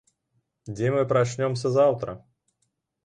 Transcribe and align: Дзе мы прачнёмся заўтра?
Дзе 0.77 0.87
мы 0.95 1.03
прачнёмся 1.13 1.67
заўтра? 1.79 2.17